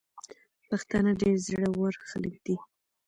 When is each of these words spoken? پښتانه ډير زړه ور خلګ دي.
پښتانه 0.67 1.11
ډير 1.21 1.35
زړه 1.47 1.67
ور 1.79 1.93
خلګ 2.09 2.35
دي. 2.45 2.55